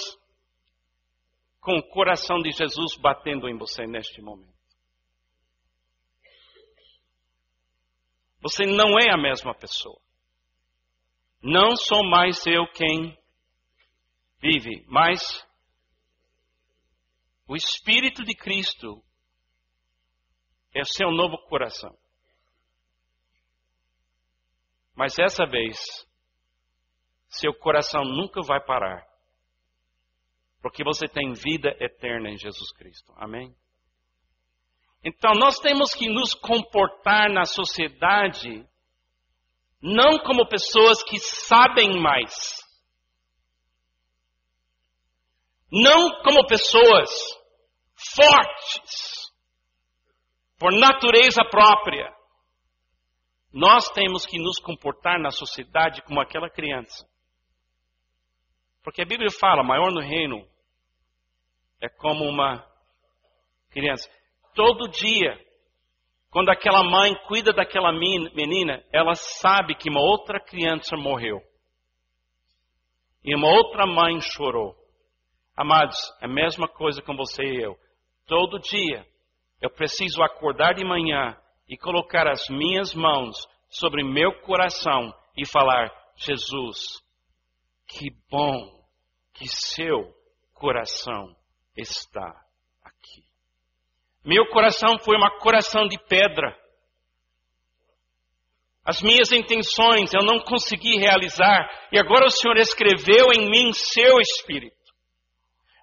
[1.58, 4.52] com o coração de Jesus batendo em você neste momento.
[8.42, 9.98] Você não é a mesma pessoa.
[11.42, 13.18] Não sou mais eu quem
[14.38, 15.50] vive, mas
[17.46, 19.02] o Espírito de Cristo
[20.74, 21.96] é o seu novo coração.
[24.94, 25.78] Mas dessa vez,
[27.28, 29.06] seu coração nunca vai parar.
[30.60, 33.12] Porque você tem vida eterna em Jesus Cristo.
[33.16, 33.54] Amém?
[35.04, 38.64] Então nós temos que nos comportar na sociedade
[39.82, 42.32] não como pessoas que sabem mais.
[45.72, 47.08] Não como pessoas
[48.14, 49.32] fortes,
[50.58, 52.14] por natureza própria.
[53.52, 57.04] Nós temos que nos comportar na sociedade como aquela criança.
[58.82, 60.46] Porque a Bíblia fala, maior no reino
[61.80, 62.64] é como uma
[63.70, 64.08] criança.
[64.54, 65.38] Todo dia,
[66.30, 71.40] quando aquela mãe cuida daquela menina, ela sabe que uma outra criança morreu.
[73.24, 74.81] E uma outra mãe chorou.
[75.62, 77.78] Amados, é a mesma coisa com você e eu.
[78.26, 79.06] Todo dia,
[79.60, 85.88] eu preciso acordar de manhã e colocar as minhas mãos sobre meu coração e falar:
[86.16, 87.00] Jesus,
[87.86, 88.84] que bom
[89.34, 90.12] que seu
[90.52, 91.32] coração
[91.76, 92.26] está
[92.82, 93.22] aqui.
[94.24, 96.58] Meu coração foi um coração de pedra.
[98.84, 104.18] As minhas intenções eu não consegui realizar, e agora o Senhor escreveu em mim seu
[104.18, 104.81] espírito.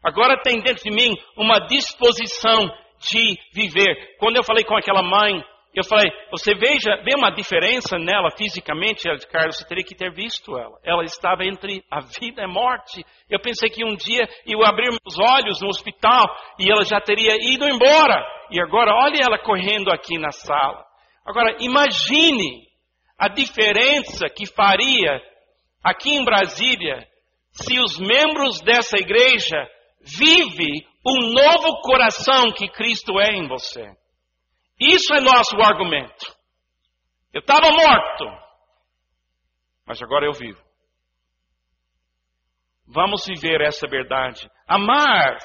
[0.03, 4.17] Agora tem dentro de mim uma disposição de viver.
[4.17, 9.03] Quando eu falei com aquela mãe eu falei, você veja, vê uma diferença nela fisicamente,
[9.31, 10.79] Carlos, você teria que ter visto ela.
[10.83, 13.05] Ela estava entre a vida e a morte.
[13.29, 16.25] Eu pensei que um dia eu abrir meus olhos no hospital
[16.57, 18.25] e ela já teria ido embora.
[18.49, 20.83] E agora, olhe ela correndo aqui na sala.
[21.23, 22.67] Agora, imagine
[23.15, 25.21] a diferença que faria
[25.83, 27.07] aqui em Brasília
[27.51, 29.69] se os membros dessa igreja
[30.01, 33.91] vivem o novo coração que Cristo é em você.
[34.79, 36.25] Isso é nosso argumento.
[37.33, 38.25] Eu estava morto,
[39.85, 40.59] mas agora eu vivo.
[42.88, 44.49] Vamos viver essa verdade.
[44.67, 45.38] Amar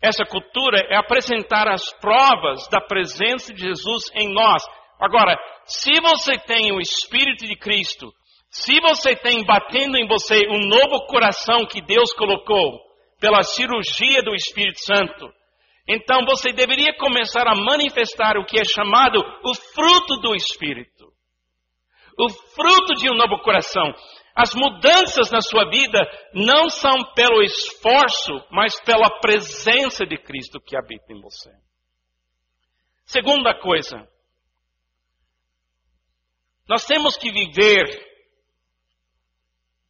[0.00, 4.62] essa cultura é apresentar as provas da presença de Jesus em nós.
[5.00, 8.12] Agora, se você tem o Espírito de Cristo,
[8.50, 12.87] se você tem batendo em você um novo coração que Deus colocou
[13.20, 15.32] pela cirurgia do Espírito Santo,
[15.88, 21.06] então você deveria começar a manifestar o que é chamado o fruto do Espírito.
[22.18, 23.94] O fruto de um novo coração.
[24.34, 25.98] As mudanças na sua vida
[26.34, 31.50] não são pelo esforço, mas pela presença de Cristo que habita em você.
[33.06, 34.06] Segunda coisa,
[36.68, 38.06] nós temos que viver.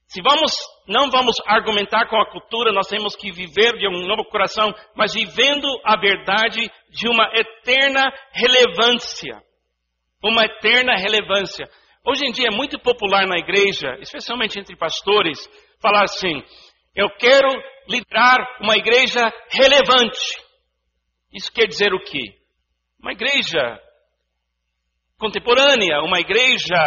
[0.06, 0.52] Se vamos
[0.88, 5.12] não vamos argumentar com a cultura, nós temos que viver de um novo coração, mas
[5.12, 9.42] vivendo a verdade de uma eterna relevância.
[10.24, 11.68] Uma eterna relevância.
[12.04, 15.38] Hoje em dia é muito popular na igreja, especialmente entre pastores,
[15.80, 16.42] falar assim:
[16.96, 17.48] eu quero
[17.86, 19.20] liderar uma igreja
[19.50, 20.38] relevante.
[21.32, 22.34] Isso quer dizer o quê?
[22.98, 23.78] Uma igreja
[25.18, 26.78] contemporânea, uma igreja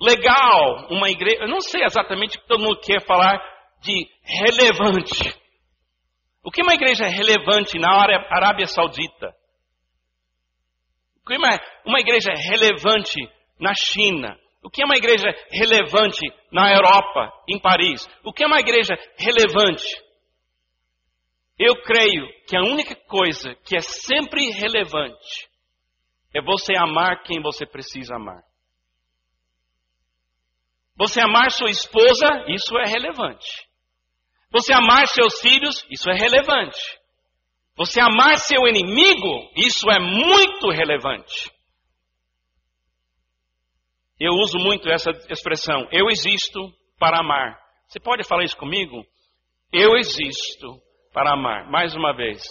[0.00, 1.42] legal, uma igreja.
[1.42, 3.38] Eu não sei exatamente o que todo mundo quer falar
[3.82, 5.38] de relevante.
[6.42, 9.34] O que é uma igreja relevante na Arábia Saudita?
[11.22, 13.20] O que é uma, uma igreja relevante
[13.58, 14.38] na China?
[14.62, 18.06] O que é uma igreja relevante na Europa, em Paris?
[18.24, 19.86] O que é uma igreja relevante?
[21.58, 25.48] Eu creio que a única coisa que é sempre relevante
[26.34, 28.42] é você amar quem você precisa amar.
[30.96, 33.48] Você amar sua esposa, isso é relevante.
[34.52, 36.78] Você amar seus filhos, isso é relevante.
[37.76, 41.50] Você amar seu inimigo, isso é muito relevante.
[44.18, 46.60] Eu uso muito essa expressão, eu existo
[46.98, 47.58] para amar.
[47.88, 49.02] Você pode falar isso comigo?
[49.72, 50.78] Eu existo
[51.12, 51.70] para amar.
[51.70, 52.42] Mais uma vez,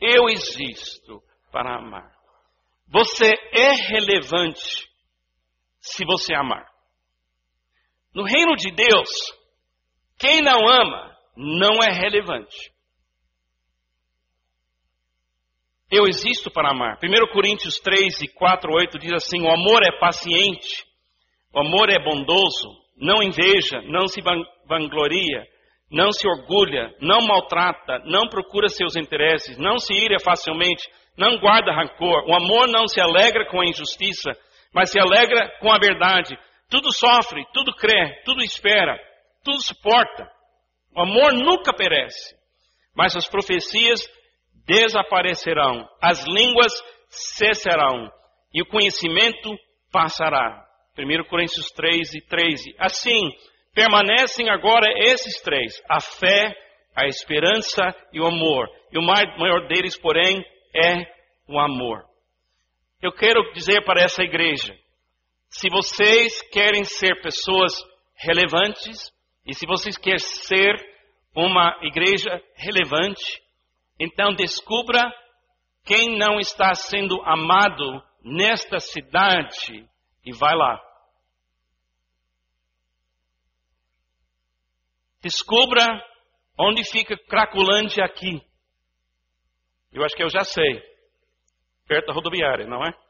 [0.00, 2.14] eu existo para amar.
[2.88, 4.88] Você é relevante
[5.80, 6.75] se você amar.
[8.16, 9.10] No reino de Deus,
[10.18, 12.72] quem não ama não é relevante.
[15.92, 16.98] Eu existo para amar.
[17.04, 20.86] 1 Coríntios 3 e 4, 8 diz assim: O amor é paciente,
[21.52, 24.22] o amor é bondoso, não inveja, não se
[24.66, 25.46] vangloria,
[25.90, 31.70] não se orgulha, não maltrata, não procura seus interesses, não se ira facilmente, não guarda
[31.70, 32.24] rancor.
[32.26, 34.32] O amor não se alegra com a injustiça,
[34.72, 36.34] mas se alegra com a verdade.
[36.68, 38.98] Tudo sofre, tudo crê, tudo espera,
[39.44, 40.30] tudo suporta.
[40.94, 42.34] O amor nunca perece,
[42.94, 44.00] mas as profecias
[44.66, 46.72] desaparecerão, as línguas
[47.08, 48.10] cessarão
[48.52, 49.56] e o conhecimento
[49.92, 50.64] passará.
[50.98, 52.74] 1 Coríntios 3 e 13.
[52.78, 53.30] Assim,
[53.74, 56.56] permanecem agora esses três: a fé,
[56.96, 58.68] a esperança e o amor.
[58.90, 60.42] E o maior deles, porém,
[60.74, 61.06] é
[61.46, 62.04] o amor.
[63.02, 64.74] Eu quero dizer para essa igreja:
[65.48, 67.72] se vocês querem ser pessoas
[68.14, 69.12] relevantes,
[69.44, 70.74] e se vocês querem ser
[71.34, 73.42] uma igreja relevante,
[73.98, 75.02] então descubra
[75.84, 79.88] quem não está sendo amado nesta cidade
[80.24, 80.82] e vai lá.
[85.22, 85.86] Descubra
[86.58, 88.40] onde fica Cracolândia aqui.
[89.92, 90.82] Eu acho que eu já sei.
[91.86, 93.05] Perto da rodoviária, não é?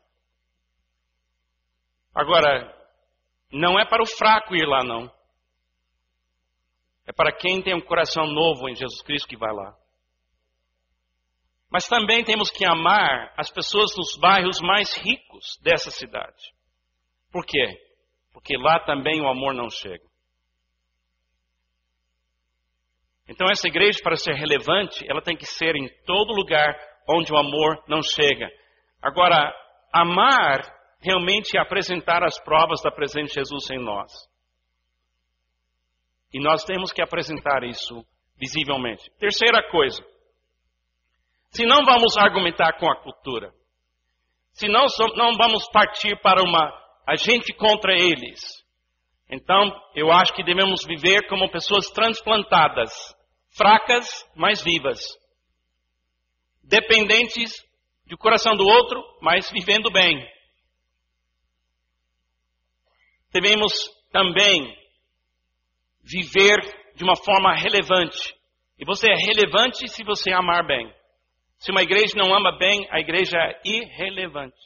[2.17, 2.75] Agora,
[3.53, 5.13] não é para o fraco ir lá, não.
[7.07, 9.77] É para quem tem um coração novo em Jesus Cristo que vai lá.
[11.71, 16.55] Mas também temos que amar as pessoas nos bairros mais ricos dessa cidade.
[17.31, 17.79] Por quê?
[18.33, 20.05] Porque lá também o amor não chega.
[23.29, 26.75] Então, essa igreja, para ser relevante, ela tem que ser em todo lugar
[27.11, 28.49] onde o amor não chega.
[29.03, 29.53] Agora,
[29.93, 34.13] amar realmente apresentar as provas da presença de Jesus em nós.
[36.33, 38.05] E nós temos que apresentar isso
[38.37, 39.11] visivelmente.
[39.19, 40.05] Terceira coisa.
[41.51, 43.53] Se não vamos argumentar com a cultura,
[44.53, 46.73] se não, não vamos partir para uma
[47.07, 48.41] agente contra eles,
[49.31, 52.93] então eu acho que devemos viver como pessoas transplantadas
[53.57, 55.01] fracas, mas vivas.
[56.63, 57.53] Dependentes
[58.07, 60.25] do coração do outro, mas vivendo bem.
[63.39, 63.71] Devemos
[64.11, 64.75] também
[66.03, 66.57] viver
[66.95, 68.35] de uma forma relevante.
[68.79, 70.91] E você é relevante se você amar bem.
[71.59, 74.57] Se uma igreja não ama bem, a igreja é irrelevante.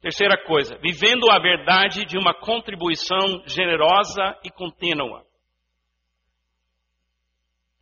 [0.00, 5.26] Terceira coisa, vivendo a verdade de uma contribuição generosa e contínua.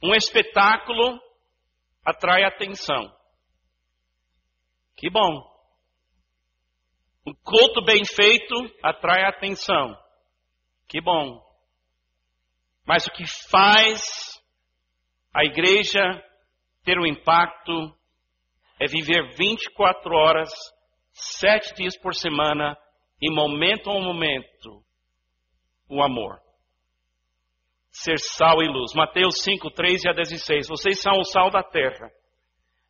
[0.03, 1.21] Um espetáculo
[2.05, 3.15] atrai atenção.
[4.97, 5.50] Que bom.
[7.27, 9.97] Um culto bem feito atrai atenção.
[10.89, 11.41] Que bom.
[12.87, 14.43] Mas o que faz
[15.33, 16.01] a igreja
[16.85, 17.95] ter um impacto
[18.81, 20.51] é viver 24 horas,
[21.13, 22.77] sete dias por semana,
[23.23, 24.83] em momento a momento,
[25.89, 26.41] o amor
[27.91, 28.93] ser sal e luz.
[28.95, 30.69] Mateus 5, 3 a 16.
[30.69, 32.11] Vocês são o sal da terra.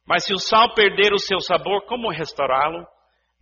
[0.06, 2.86] Mas se o sal perder o seu sabor, como restaurá-lo?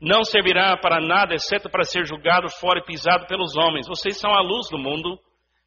[0.00, 3.88] Não servirá para nada, exceto para ser julgado fora e pisado pelos homens.
[3.88, 5.18] Vocês são a luz do mundo.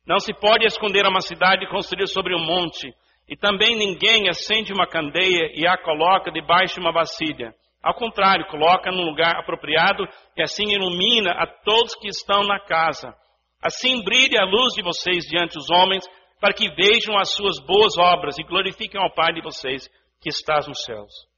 [0.08, 2.92] Não se pode esconder uma cidade construída sobre um monte,
[3.28, 7.54] e também ninguém acende uma candeia e a coloca debaixo de uma vasilha.
[7.84, 10.08] Ao contrário, coloca num lugar apropriado
[10.38, 13.14] e assim ilumina a todos que estão na casa.
[13.62, 16.04] Assim brilhe a luz de vocês diante dos homens,
[16.40, 19.88] para que vejam as suas boas obras e glorifiquem ao Pai de vocês
[20.22, 21.31] que estás nos céus.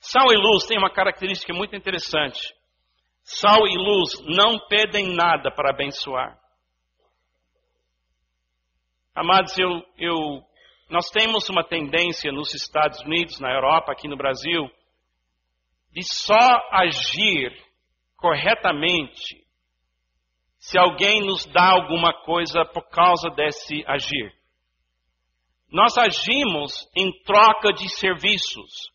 [0.00, 2.54] Sal e luz têm uma característica muito interessante.
[3.22, 6.38] Sal e luz não pedem nada para abençoar.
[9.14, 10.42] Amados, eu, eu,
[10.88, 14.70] nós temos uma tendência nos Estados Unidos, na Europa, aqui no Brasil,
[15.92, 17.52] de só agir
[18.16, 19.40] corretamente
[20.58, 24.32] se alguém nos dá alguma coisa por causa desse agir.
[25.72, 28.90] Nós agimos em troca de serviços.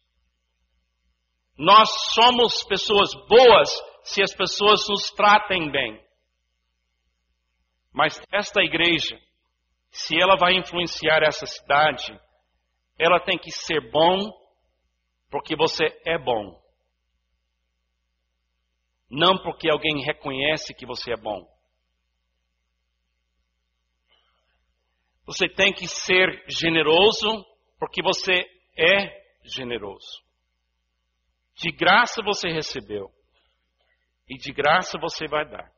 [1.58, 3.70] Nós somos pessoas boas
[4.04, 6.04] se as pessoas nos tratem bem.
[7.94, 9.18] Mas esta igreja,
[9.90, 12.20] se ela vai influenciar essa cidade,
[13.00, 14.32] ela tem que ser bom
[15.32, 16.62] porque você é bom.
[19.10, 21.48] Não porque alguém reconhece que você é bom.
[25.26, 27.46] Você tem que ser generoso
[27.80, 28.46] porque você
[28.78, 30.25] é generoso.
[31.56, 33.10] De graça você recebeu
[34.30, 35.72] e de graça você vai dar.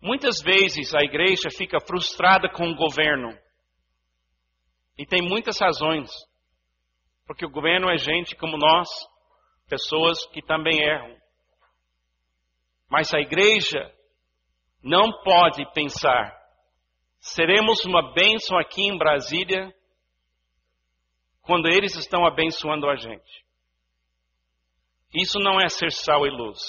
[0.00, 3.36] Muitas vezes a igreja fica frustrada com o governo.
[4.98, 6.10] E tem muitas razões.
[7.26, 8.88] Porque o governo é gente como nós,
[9.66, 11.16] pessoas que também erram.
[12.90, 13.90] Mas a igreja
[14.82, 16.44] não pode pensar
[17.24, 19.74] Seremos uma bênção aqui em Brasília
[21.40, 23.44] quando eles estão abençoando a gente.
[25.14, 26.60] Isso não é ser sal e luz.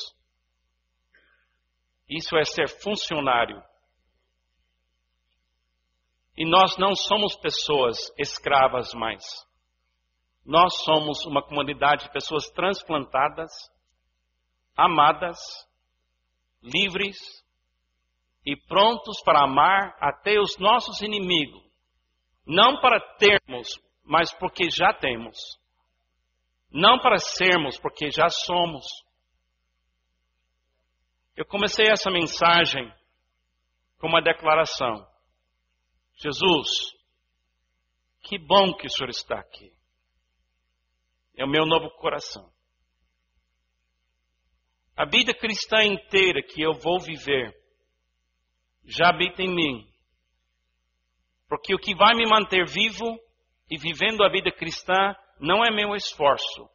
[2.08, 3.62] Isso é ser funcionário.
[6.38, 9.24] E nós não somos pessoas escravas mais.
[10.46, 13.52] Nós somos uma comunidade de pessoas transplantadas,
[14.78, 15.40] amadas,
[16.62, 17.18] livres,
[18.46, 21.64] e prontos para amar até os nossos inimigos,
[22.46, 23.68] não para termos,
[24.04, 25.36] mas porque já temos,
[26.72, 28.86] não para sermos, porque já somos.
[31.36, 32.92] Eu comecei essa mensagem
[34.00, 35.06] com uma declaração:
[36.16, 36.68] Jesus,
[38.22, 39.72] que bom que o Senhor está aqui.
[41.38, 42.50] É o meu novo coração.
[44.96, 47.54] A vida cristã inteira que eu vou viver
[48.86, 49.88] já habita em mim.
[51.50, 53.20] Porque o que vai me manter vivo
[53.70, 56.70] e vivendo a vida cristã não é meu esforço,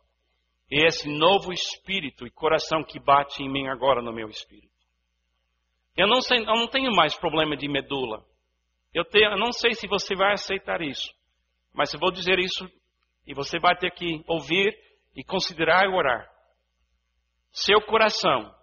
[0.70, 4.70] é esse novo espírito e coração que bate em mim agora no meu espírito.
[5.96, 8.24] Eu não, sei, eu não tenho mais problema de medula.
[8.94, 11.12] Eu, te, eu não sei se você vai aceitar isso,
[11.72, 12.70] mas eu vou dizer isso
[13.26, 14.76] e você vai ter que ouvir
[15.14, 16.28] e considerar e orar.
[17.52, 18.54] Seu coração,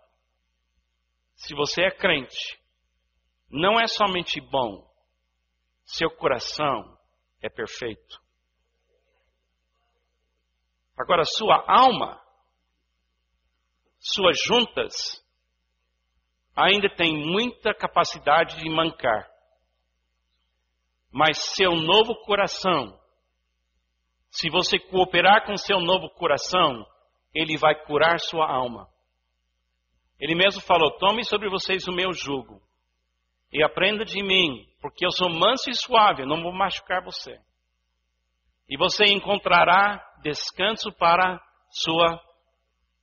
[1.36, 2.58] se você é crente,
[3.50, 4.86] não é somente bom,
[5.86, 6.98] seu coração
[7.42, 8.27] é perfeito.
[10.98, 12.20] Agora, sua alma,
[14.00, 15.24] suas juntas,
[16.56, 19.30] ainda tem muita capacidade de mancar.
[21.12, 23.00] Mas seu novo coração,
[24.32, 26.86] se você cooperar com seu novo coração,
[27.34, 28.90] ele vai curar sua alma.
[30.20, 32.62] Ele mesmo falou: Tome sobre vocês o meu jugo
[33.52, 37.40] e aprenda de mim, porque eu sou manso e suave, não vou machucar você.
[38.68, 42.20] E você encontrará descanso para sua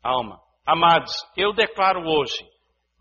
[0.03, 0.41] alma.
[0.67, 2.49] Amados, eu declaro hoje,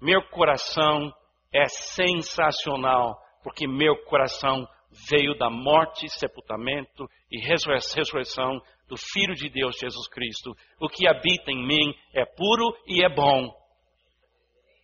[0.01, 1.14] meu coração
[1.53, 4.68] é sensacional, porque meu coração
[5.09, 10.55] veio da morte, sepultamento e ressurreição do Filho de Deus, Jesus Cristo.
[10.80, 13.49] O que habita em mim é puro e é bom.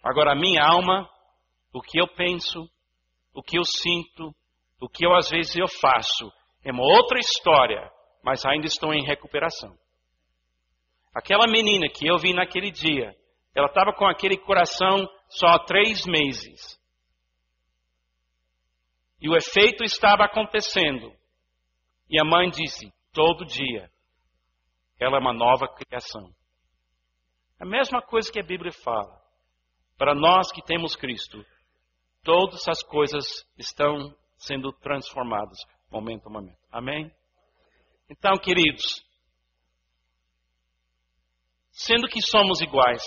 [0.04, 1.10] Agora, a minha alma
[1.74, 2.68] o que eu penso,
[3.34, 4.34] o que eu sinto,
[4.82, 6.32] o que eu às vezes eu faço,
[6.64, 7.92] é uma outra história,
[8.24, 9.78] mas ainda estou em recuperação.
[11.14, 13.16] Aquela menina que eu vi naquele dia,
[13.56, 16.80] ela estava com aquele coração só há três meses.
[19.22, 21.12] E o efeito estava acontecendo.
[22.10, 23.90] E a mãe disse: todo dia,
[25.00, 26.34] ela é uma nova criação.
[27.60, 29.20] A mesma coisa que a Bíblia fala.
[29.98, 31.46] Para nós que temos Cristo,
[32.24, 35.58] todas as coisas estão sendo transformadas
[35.92, 36.60] momento a momento.
[36.72, 37.12] Amém?
[38.10, 39.06] Então, queridos,
[41.72, 43.04] sendo que somos iguais,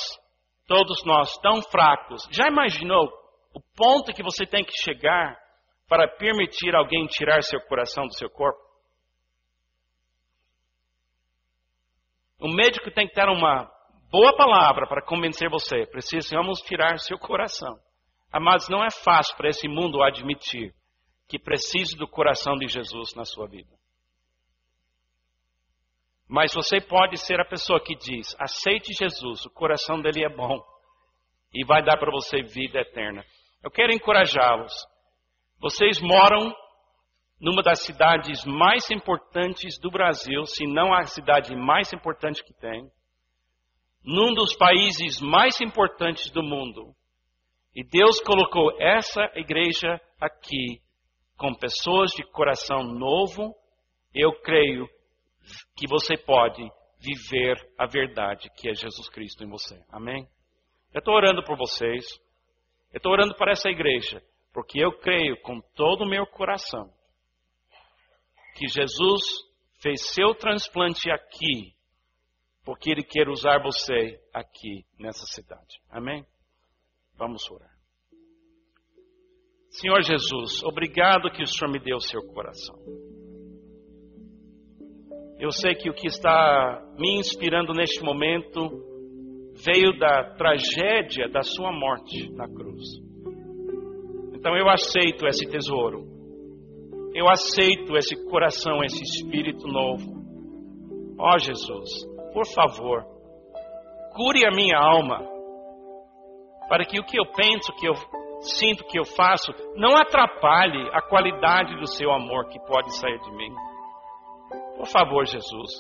[0.67, 3.11] todos nós tão fracos, já imaginou
[3.55, 5.37] o ponto que você tem que chegar
[5.89, 8.61] para permitir alguém tirar seu coração do seu corpo?
[12.39, 13.71] O médico tem que dar uma
[14.11, 15.87] boa palavra para convencer você.
[15.87, 17.79] Precisamos tirar seu coração.
[18.41, 20.75] Mas não é fácil para esse mundo admitir
[21.29, 23.82] que precisa do coração de Jesus na sua vida.
[26.33, 30.65] Mas você pode ser a pessoa que diz: aceite Jesus, o coração dele é bom
[31.53, 33.23] e vai dar para você vida eterna.
[33.63, 34.73] Eu quero encorajá-los.
[35.61, 36.57] Vocês moram
[37.39, 42.91] numa das cidades mais importantes do Brasil, se não a cidade mais importante que tem,
[44.03, 46.95] num dos países mais importantes do mundo.
[47.77, 50.81] E Deus colocou essa igreja aqui
[51.37, 53.55] com pessoas de coração novo.
[54.15, 54.89] Eu creio
[55.77, 56.63] que você pode
[56.99, 59.83] viver a verdade que é Jesus Cristo em você.
[59.91, 60.29] Amém?
[60.95, 62.05] Eu estou orando por vocês.
[62.93, 64.23] Eu estou orando para essa igreja.
[64.53, 66.93] Porque eu creio com todo o meu coração
[68.55, 69.23] que Jesus
[69.81, 71.75] fez seu transplante aqui.
[72.65, 75.81] Porque Ele quer usar você aqui nessa cidade.
[75.91, 76.25] Amém?
[77.17, 77.73] Vamos orar.
[79.71, 82.77] Senhor Jesus, obrigado que o Senhor me deu o seu coração.
[85.43, 88.61] Eu sei que o que está me inspirando neste momento
[89.67, 92.85] veio da tragédia da sua morte na cruz.
[94.37, 96.07] Então eu aceito esse tesouro.
[97.13, 100.15] Eu aceito esse coração, esse espírito novo.
[101.19, 101.91] Ó oh, Jesus,
[102.33, 103.05] por favor,
[104.15, 105.29] cure a minha alma,
[106.69, 107.95] para que o que eu penso, que eu
[108.43, 113.33] sinto, que eu faço, não atrapalhe a qualidade do seu amor que pode sair de
[113.33, 113.72] mim.
[114.77, 115.71] Por favor, Jesus,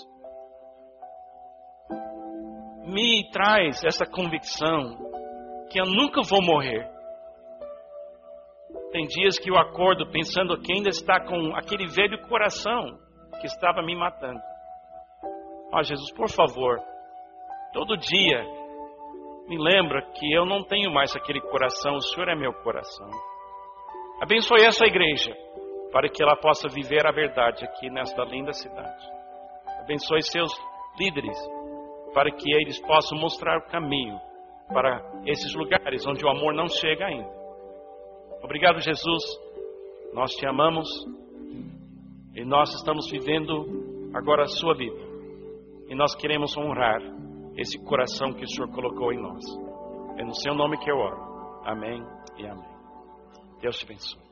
[2.84, 4.96] me traz essa convicção
[5.70, 6.90] que eu nunca vou morrer.
[8.90, 12.98] Tem dias que eu acordo pensando que ainda está com aquele velho coração
[13.40, 14.40] que estava me matando.
[15.72, 16.78] Ó oh, Jesus, por favor,
[17.72, 18.44] todo dia
[19.48, 23.08] me lembra que eu não tenho mais aquele coração, o Senhor é meu coração.
[24.20, 25.34] Abençoe essa igreja
[25.92, 29.06] para que ela possa viver a verdade aqui nesta linda cidade.
[29.80, 30.50] Abençoe seus
[30.98, 31.36] líderes,
[32.14, 34.18] para que eles possam mostrar o caminho
[34.72, 37.30] para esses lugares onde o amor não chega ainda.
[38.42, 39.22] Obrigado, Jesus.
[40.14, 40.88] Nós te amamos
[42.34, 45.00] e nós estamos vivendo agora a sua vida.
[45.88, 47.00] E nós queremos honrar
[47.56, 49.44] esse coração que o Senhor colocou em nós.
[50.18, 51.62] É no seu nome que eu oro.
[51.64, 52.02] Amém
[52.38, 52.72] e amém.
[53.60, 54.31] Deus te abençoe.